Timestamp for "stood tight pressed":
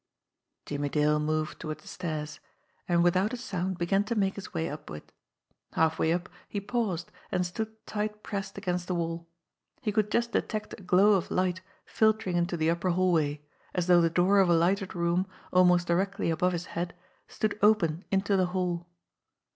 7.45-8.57